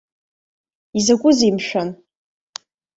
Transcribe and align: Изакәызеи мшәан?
Изакәызеи 0.97 1.51
мшәан? 1.55 1.89